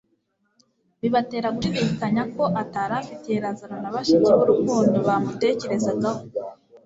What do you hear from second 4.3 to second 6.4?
be urukundo bamutekerezagaho.